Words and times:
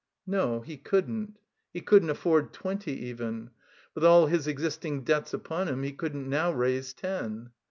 No, 0.25 0.61
he 0.61 0.77
couldn't. 0.77 1.37
He 1.71 1.79
couldn't 1.81 2.09
afford 2.09 2.53
twenty 2.53 2.91
even. 3.09 3.51
With 3.93 4.03
all 4.03 4.25
his 4.25 4.47
existing 4.47 5.03
debts 5.03 5.31
upon 5.31 5.67
him 5.67 5.83
he 5.83 5.91
couldn't 5.91 6.27
now 6.27 6.51
raise 6.51 6.91
ten. 6.95 7.51